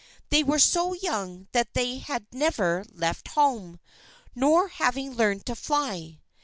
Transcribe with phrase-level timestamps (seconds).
[0.29, 3.79] They were so young that they had never left home,
[4.33, 6.21] not having learned to fly.